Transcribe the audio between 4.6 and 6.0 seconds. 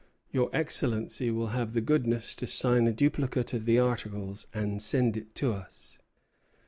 send it to us.